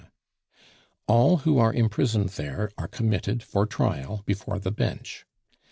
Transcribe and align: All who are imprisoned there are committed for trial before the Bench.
All 1.05 1.37
who 1.45 1.59
are 1.59 1.71
imprisoned 1.71 2.29
there 2.29 2.71
are 2.75 2.87
committed 2.87 3.43
for 3.43 3.67
trial 3.67 4.23
before 4.25 4.57
the 4.57 4.71
Bench. 4.71 5.27